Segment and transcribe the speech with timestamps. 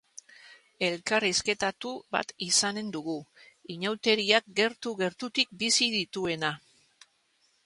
[0.85, 3.19] Elkarrizketatu bat izanen dugu,
[3.77, 6.55] iñauteriak gertu-gertutik bizi dituena.